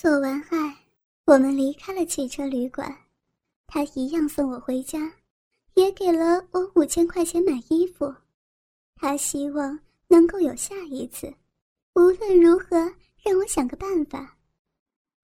[0.00, 0.74] 做完爱，
[1.26, 2.90] 我们离开了汽车旅馆，
[3.66, 5.12] 他一样送我回家，
[5.74, 8.10] 也给了我五千块钱买衣服。
[8.96, 9.78] 他希望
[10.08, 11.30] 能够有下一次，
[11.96, 12.76] 无论如何
[13.22, 14.38] 让我想个办法。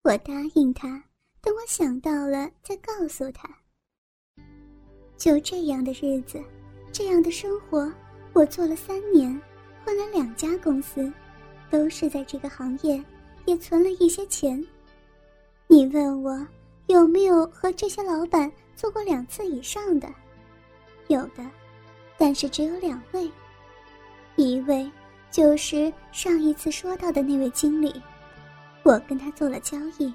[0.03, 1.01] 我答应他，
[1.39, 3.47] 等我想到了再告诉他。
[5.15, 6.43] 就这样的日子，
[6.91, 7.89] 这样的生活，
[8.33, 9.41] 我做了三年，
[9.85, 11.09] 换了两家公司，
[11.71, 13.01] 都是在这个行业，
[13.45, 14.63] 也存了一些钱。
[15.67, 16.45] 你问我
[16.87, 20.07] 有没有和这些老板做过两次以上的？
[21.07, 21.43] 有的，
[22.17, 23.29] 但是只有两位。
[24.35, 24.89] 一位
[25.31, 28.01] 就是上一次说到的那位经理。
[28.83, 30.13] 我跟他做了交易，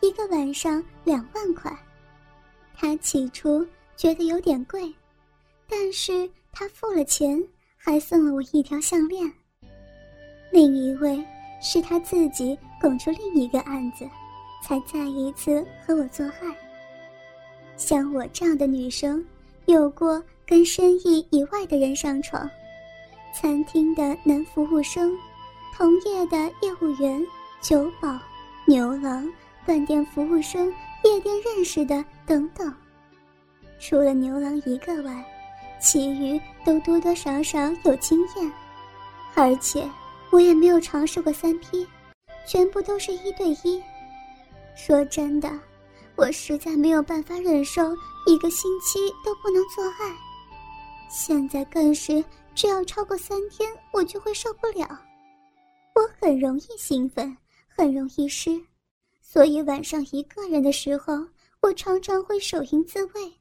[0.00, 1.70] 一个晚上两万块。
[2.74, 3.66] 他起初
[3.96, 4.92] 觉得有点贵，
[5.68, 7.40] 但是他付了钱，
[7.76, 9.30] 还送了我一条项链。
[10.50, 11.22] 另一位
[11.60, 14.08] 是他自己拱出另一个案子，
[14.62, 16.56] 才再一次和我做爱。
[17.76, 19.24] 像我这样的女生，
[19.66, 22.48] 有过跟生意以外的人上床，
[23.34, 25.16] 餐厅的男服务生，
[25.76, 27.24] 同业的业务员。
[27.60, 28.18] 酒保、
[28.64, 29.30] 牛郎、
[29.66, 30.72] 饭店服务生、
[31.04, 32.74] 夜店认识的等等，
[33.78, 35.22] 除了牛郎一个外，
[35.78, 38.50] 其余都多多少少有经验。
[39.34, 39.86] 而且
[40.30, 41.86] 我也没有尝试过三 P，
[42.46, 43.82] 全部都是一对一。
[44.76, 45.50] 说真的，
[46.16, 47.82] 我实在没有办法忍受
[48.26, 50.16] 一个星期都不能做爱，
[51.10, 54.86] 现在更是只要超过三天，我就会受不了。
[55.94, 57.36] 我很容易兴奋。
[57.72, 58.60] 很容易湿，
[59.22, 61.14] 所以晚上一个人的时候，
[61.62, 63.32] 我常常会手淫自慰。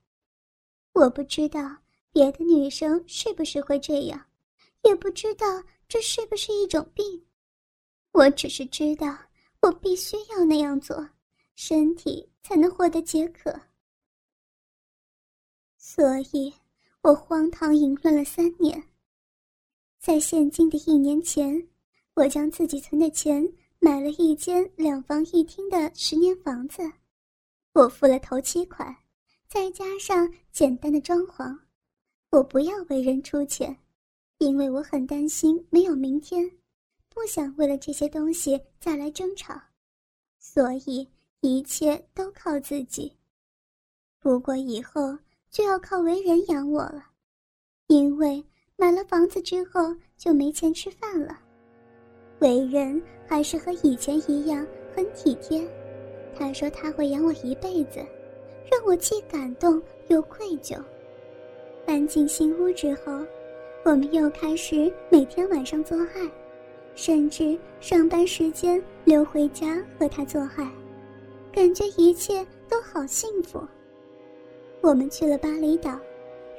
[0.93, 1.75] 我不知道
[2.13, 4.27] 别的女生是不是会这样，
[4.83, 5.45] 也不知道
[5.89, 7.25] 这是不是一种病。
[8.13, 9.17] 我只是知道，
[9.61, 11.09] 我必须要那样做，
[11.55, 13.59] 身体才能获得解渴。
[15.77, 16.53] 所以，
[17.01, 18.81] 我荒唐淫乱了三年。
[19.99, 21.67] 在现今的一年前，
[22.13, 23.45] 我将自己存的钱。
[23.81, 26.83] 买了一间两房一厅的十年房子，
[27.71, 28.93] 我付了头期款，
[29.47, 31.57] 再加上简单的装潢。
[32.29, 33.73] 我不要为人出钱，
[34.39, 36.49] 因为我很担心没有明天，
[37.09, 39.53] 不想为了这些东西再来争吵，
[40.39, 41.05] 所以
[41.41, 43.13] 一切都靠自己。
[44.17, 45.17] 不过以后
[45.49, 47.05] 就要靠为人养我了，
[47.87, 48.41] 因为
[48.77, 51.37] 买了房子之后就没钱吃饭了。
[52.39, 55.69] 为人还是和以前一样很体贴，
[56.33, 57.99] 他说他会养我一辈子，
[58.71, 60.81] 让我既感动又愧疚。
[61.85, 63.25] 搬进新屋之后，
[63.83, 66.29] 我们又开始每天晚上做爱，
[66.95, 70.71] 甚至上班时间留回家和他做爱，
[71.51, 73.61] 感觉一切都好幸福。
[74.81, 75.91] 我们去了巴厘岛，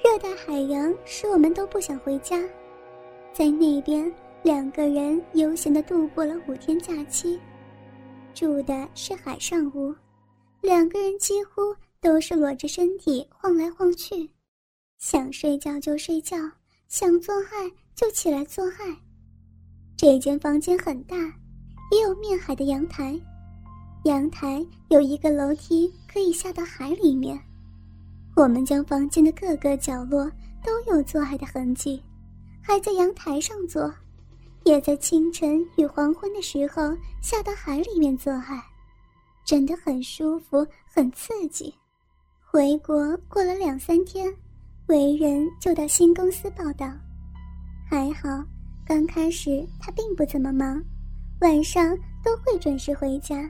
[0.02, 2.42] 热带海洋使我们都不想回家，
[3.32, 4.12] 在那边。
[4.42, 7.38] 两个人悠闲地度过了五天假期，
[8.32, 9.94] 住的是海上屋，
[10.62, 14.30] 两个人几乎都是裸着身体晃来晃去，
[14.96, 16.38] 想睡觉就睡觉，
[16.90, 18.96] 想做爱就起来做爱。
[19.96, 21.16] 这间房间很大，
[21.92, 23.16] 也有面海的阳台，
[24.02, 27.40] 阳台有一个楼梯可以下到海里面。
[28.34, 30.28] 我们将房间的各个角落
[30.64, 32.02] 都有做爱的痕迹，
[32.60, 33.94] 还在阳台上做。
[34.64, 38.60] 也在清晨与黄昏的时候下到海里面做爱，
[39.44, 41.72] 真的很舒服，很刺激。
[42.40, 44.34] 回国过了两三天，
[44.90, 46.92] 为人就到新公司报道。
[47.88, 48.44] 还好，
[48.84, 50.82] 刚开始他并不怎么忙，
[51.42, 53.48] 晚上都会准时回家。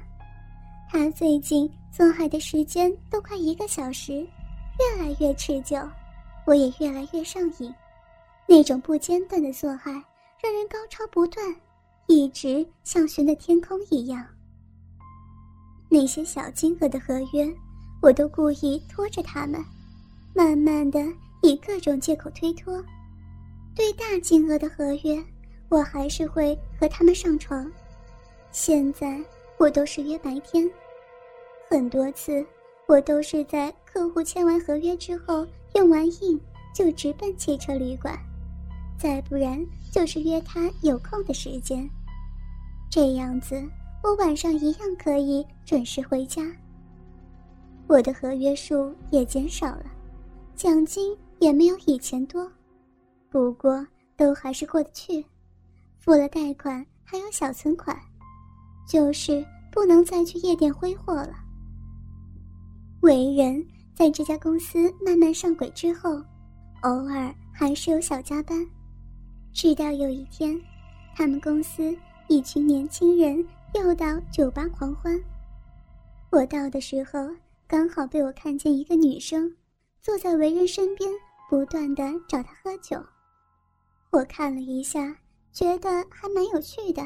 [0.91, 4.17] 他最近做爱的时间都快一个小时，
[4.79, 5.79] 越来越持久，
[6.45, 7.75] 我也越来越上瘾，
[8.47, 9.93] 那种不间断的做爱。
[10.43, 11.43] 让人高潮不断，
[12.07, 14.27] 一直像悬在天空一样。
[15.89, 17.51] 那些小金额的合约，
[18.03, 19.63] 我都故意拖着他们，
[20.35, 20.99] 慢慢的
[21.43, 22.83] 以各种借口推脱。
[23.75, 25.25] 对大金额的合约，
[25.69, 27.71] 我还是会和他们上床。
[28.51, 29.21] 现在
[29.59, 30.69] 我都是约白天，
[31.69, 32.45] 很多次
[32.87, 36.39] 我都是在客户签完合约之后，用完印
[36.75, 38.19] 就直奔汽车旅馆。
[38.99, 41.89] 再不然就是约他有空的时间，
[42.91, 43.63] 这样子
[44.03, 46.43] 我晚上一样可以准时回家。
[47.87, 49.85] 我的合约数也减少了，
[50.55, 52.51] 奖金也没有以前多，
[53.29, 53.85] 不过
[54.17, 55.25] 都还是过得去。
[55.99, 57.99] 付了贷款还有小存款，
[58.89, 61.35] 就是不能再去夜店挥霍了。
[63.01, 66.23] 为人在这家公司慢慢上轨之后，
[66.83, 68.67] 偶尔还是有小加班。
[69.53, 70.59] 直到有一天，
[71.15, 71.97] 他们公司
[72.29, 73.45] 一群年轻人
[73.75, 75.19] 又到酒吧狂欢。
[76.31, 77.29] 我到的时候，
[77.67, 79.55] 刚好被我看见一个女生
[80.01, 81.11] 坐在为人身边，
[81.51, 82.97] 不断的找他喝酒。
[84.11, 85.13] 我看了一下，
[85.51, 87.05] 觉得还蛮有趣的，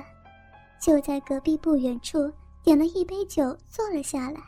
[0.79, 2.31] 就在隔壁不远处
[2.63, 4.43] 点了一杯酒，坐了下来，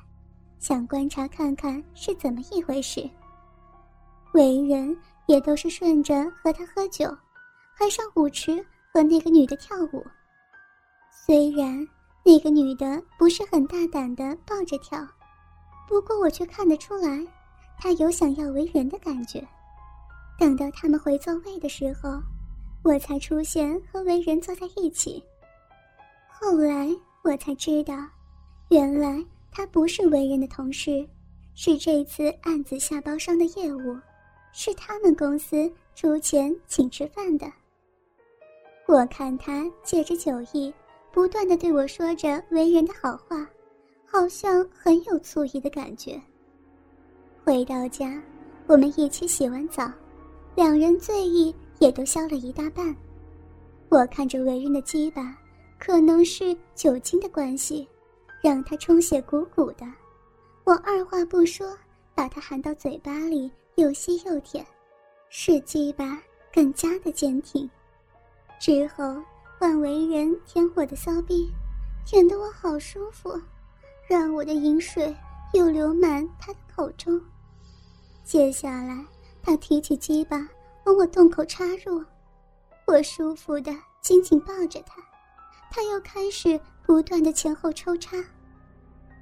[0.59, 3.09] 想观察看看是怎么一回事。
[4.35, 4.95] 为人
[5.29, 7.09] 也都是顺着和他喝酒。
[7.79, 10.05] 还上舞池和那个女的跳舞。
[11.11, 11.87] 虽然
[12.23, 15.07] 那个女的不是很大胆的抱着跳，
[15.89, 17.27] 不过我却看得出来，
[17.79, 19.47] 她有想要为人的感觉。
[20.39, 22.21] 等到他们回座位的时候，
[22.83, 25.23] 我才出现和为人坐在一起。
[26.29, 26.89] 后来
[27.23, 27.95] 我才知道，
[28.69, 31.07] 原来他不是为人的同事，
[31.55, 33.99] 是这次案子下包商的业务，
[34.53, 37.51] 是他们公司出钱请吃饭的。
[38.87, 40.73] 我看他借着酒意，
[41.11, 43.49] 不断的对我说着为人的好话，
[44.05, 46.21] 好像很有醋意的感觉。
[47.43, 48.23] 回到家，
[48.67, 49.91] 我们一起洗完澡，
[50.57, 52.97] 两人醉意也都消了一大半。
[53.91, 55.37] 我看着为人的鸡巴，
[55.79, 57.87] 可能是酒精的关系，
[58.43, 59.87] 让他充血鼓鼓的。
[60.65, 61.77] 我二话不说，
[62.15, 64.67] 把他含到嘴巴里，又吸又舔，
[65.29, 66.19] 使鸡巴
[66.51, 67.69] 更加的坚挺。
[68.59, 69.05] 之后
[69.59, 71.53] 换为人舔我的骚逼，
[72.07, 73.39] 舔得我好舒服，
[74.09, 75.15] 让我的饮水
[75.53, 77.21] 又流满他的口中。
[78.25, 79.05] 接下来
[79.47, 80.37] 他提起鸡巴
[80.87, 82.05] 往我洞口插入，
[82.85, 85.01] 我舒服的紧紧抱着他，
[85.71, 88.17] 他又开始不断的前后抽插。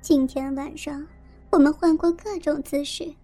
[0.01, 1.07] 今天晚上
[1.51, 3.15] 我们换过各种姿势，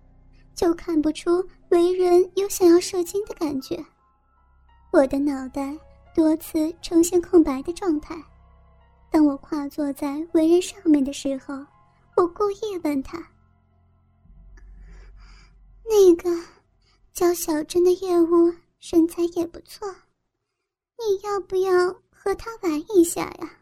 [0.55, 3.83] 就看不出为人有想要射精的感觉。
[4.93, 5.75] 我的脑袋。
[6.13, 8.21] 多次呈现空白的状态。
[9.13, 11.55] 当我跨坐在为人上面的时候，
[12.17, 13.17] 我故意问他
[15.89, 16.29] ：“那个
[17.13, 19.89] 叫小珍的业务身材也不错，
[20.99, 23.61] 你要不要和他玩一下呀？”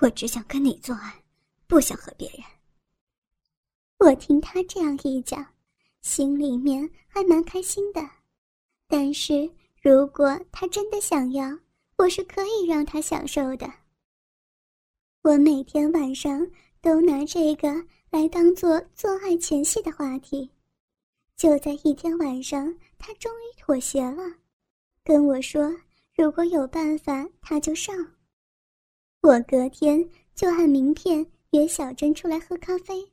[0.00, 1.24] 我只想跟你做爱，
[1.66, 2.40] 不想和别人。
[3.98, 5.46] 我听他这样一讲，
[6.00, 8.00] 心里面还蛮开心的，
[8.86, 9.50] 但是。
[9.82, 11.58] 如果他真的想要，
[11.96, 13.66] 我是可以让他享受的。
[15.22, 16.46] 我每天晚上
[16.82, 20.50] 都拿这个来当做做爱前戏的话题。
[21.40, 24.22] 就在一天晚上，他终于妥协了，
[25.02, 25.74] 跟我说
[26.14, 27.96] 如果有办法他就上。
[29.22, 33.10] 我隔天就按名片约小珍出来喝咖啡。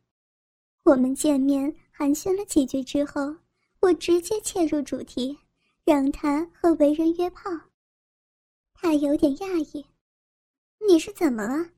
[0.84, 3.34] 我们见面寒暄了几句之后，
[3.80, 5.40] 我直接切入主题。
[5.86, 7.50] 让他和为人约炮，
[8.74, 9.86] 他有点讶异。
[10.86, 11.70] 你是怎么了？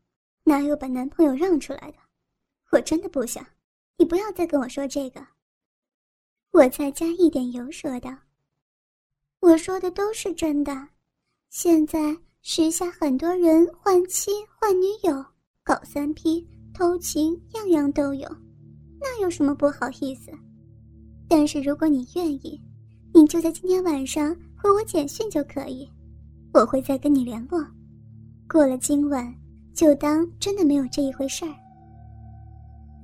[0.46, 2.00] 哪有把男朋友让出来的？
[2.72, 3.46] 我真的不想，
[3.98, 5.28] 你不要再跟我说这个。
[6.52, 8.10] 我再加一点油说道
[9.42, 10.74] ：“我说的都是真的。
[11.50, 15.26] 现在时下很多人换妻换女友，
[15.64, 18.28] 搞三 P 偷情，样样都有，
[19.00, 20.32] 那有什么不好意思？
[21.28, 22.62] 但是如果你愿意。”
[23.12, 25.90] 你就在今天晚上回我简讯就可以，
[26.54, 27.60] 我会再跟你联络。
[28.48, 29.36] 过了今晚，
[29.74, 31.54] 就当真的没有这一回事儿。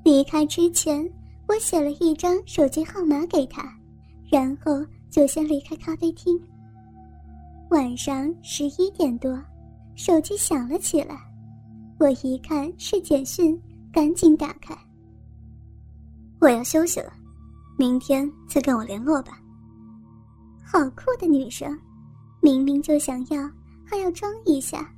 [0.03, 1.11] 离开之前，
[1.47, 3.63] 我写了一张手机号码给他，
[4.31, 6.39] 然后就先离开咖啡厅。
[7.69, 9.39] 晚上十一点多，
[9.95, 11.19] 手机响了起来，
[11.99, 13.59] 我一看是简讯，
[13.91, 14.75] 赶紧打开。
[16.41, 17.13] 我要休息了，
[17.77, 19.39] 明天再跟我联络吧。
[20.63, 21.77] 好酷的女生，
[22.41, 23.49] 明明就想要，
[23.85, 24.91] 还要装一下。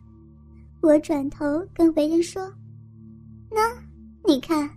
[0.81, 2.51] 我转头跟为人说
[3.51, 3.61] ：“那，
[4.25, 4.69] 你看，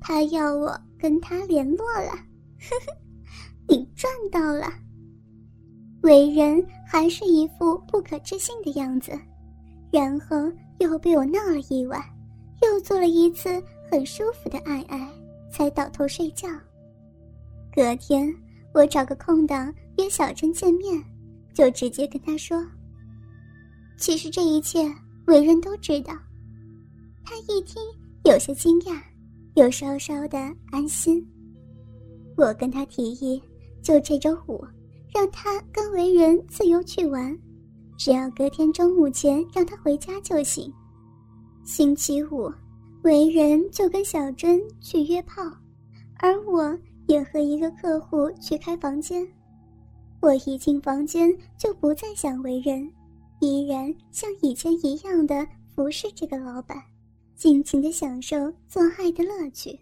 [0.00, 2.96] 他要我跟他联络了，呵呵，
[3.68, 4.72] 你赚到了。”
[6.02, 9.10] 为人还是一副不可置信的样子，
[9.90, 10.36] 然后
[10.78, 12.00] 又被我闹了一晚，
[12.62, 15.08] 又做了一次很舒服的爱爱，
[15.50, 16.48] 才倒头睡觉。
[17.74, 18.32] 隔天。
[18.74, 20.98] 我找个空档约小珍见面，
[21.52, 22.66] 就直接跟他说。
[23.98, 24.90] 其实这一切
[25.26, 26.14] 为人都知道。
[27.22, 27.82] 他一听
[28.24, 28.98] 有些惊讶，
[29.54, 30.38] 又稍稍的
[30.70, 31.26] 安心。
[32.36, 33.42] 我跟他提议，
[33.82, 34.64] 就这周五，
[35.12, 37.38] 让他跟为人自由去玩，
[37.98, 40.72] 只要隔天中午前让他回家就行。
[41.64, 42.50] 星期五，
[43.02, 45.42] 为人就跟小珍去约炮，
[46.18, 49.26] 而我也和一个客户去开房间。
[50.20, 52.90] 我一进房间就不再想为人，
[53.40, 56.80] 依然像以前一样的服侍这个老板，
[57.42, 58.36] 尽情的享受
[58.68, 59.76] 做爱的乐趣。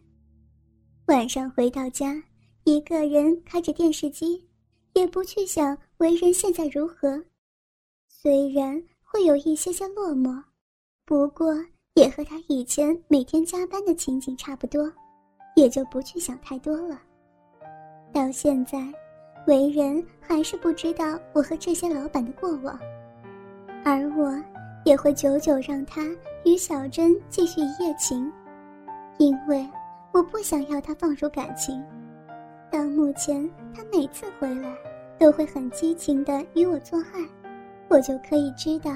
[1.08, 2.18] 晚上回到家，
[2.64, 4.42] 一个人开着电视机，
[4.94, 7.22] 也不去想为人现在如何。
[8.08, 10.42] 虽然会有一些些落寞，
[11.04, 11.54] 不过
[11.96, 14.90] 也和他以前每天加班的情景差不多，
[15.54, 16.98] 也就不去想太多了。
[18.10, 18.90] 到现在，
[19.46, 22.80] 为人还是不知道我和这些老板的过往，
[23.84, 24.32] 而我
[24.90, 26.02] 也会久久让他
[26.44, 28.30] 与小珍继续一夜情，
[29.18, 29.64] 因为。
[30.12, 31.80] 我不想要他放入感情。
[32.68, 34.76] 到目前，他每次回来
[35.16, 37.24] 都会很激情的与我做爱，
[37.86, 38.90] 我就可以知道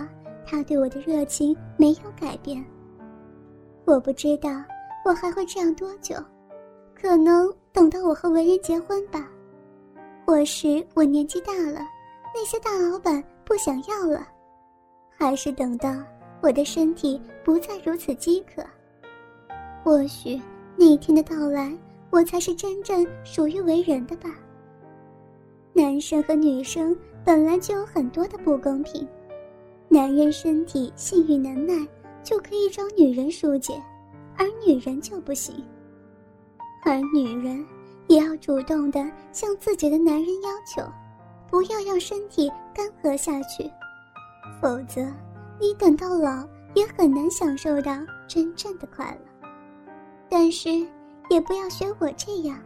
[0.44, 2.64] 他对我的热情没有改变。
[3.84, 4.50] 我不知道
[5.04, 6.16] 我还会这样多久，
[7.00, 9.30] 可能等到我和文人结婚吧，
[10.26, 11.78] 或是我年纪大了，
[12.34, 14.26] 那些大老板不想要了，
[15.25, 15.90] 还是等到
[16.43, 18.62] 我的身体不再如此饥渴，
[19.83, 20.38] 或许。
[20.76, 21.75] 那天的到来，
[22.11, 24.28] 我才是真正属于为人的吧。
[25.73, 29.09] 男生和女生本来就有很多的不公平，
[29.88, 31.75] 男人身体性欲能耐
[32.23, 33.83] 就可以找女人疏解，
[34.37, 35.54] 而女人就不行。
[36.85, 37.64] 而女人
[38.09, 39.02] 也要主动的
[39.33, 40.87] 向自己的男人要求，
[41.50, 43.64] 不要让身体干涸下去，
[44.60, 45.00] 否则
[45.60, 47.92] 你等到老也很难享受到
[48.26, 49.48] 真正的快乐。
[50.28, 50.70] 但是，
[51.30, 52.58] 也不要学我这样，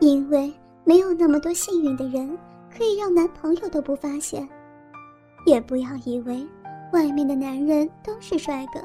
[0.00, 0.52] 因为
[0.84, 2.38] 没有那么多幸运的人
[2.76, 4.46] 可以让男朋友都不发现。
[5.44, 6.46] 也不要以为
[6.92, 8.80] 外面的男人都是帅哥，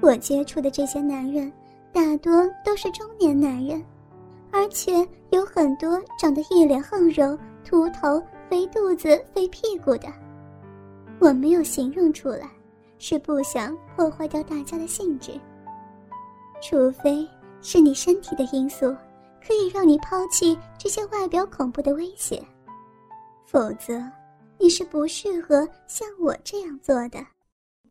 [0.00, 1.52] 我接触的这些男人
[1.92, 3.82] 大多都是中年男人，
[4.52, 10.06] 而且有很多长得一脸横肉、秃头、肥肚子、肥屁股的。
[11.20, 12.48] 我没有形容出来，
[12.98, 15.32] 是不想破坏掉大家的兴致。
[16.62, 17.28] 除非
[17.60, 18.86] 是你身体的因素，
[19.46, 22.42] 可以让你抛弃这些外表恐怖的威胁，
[23.46, 24.00] 否则
[24.58, 27.18] 你是不适合像我这样做的。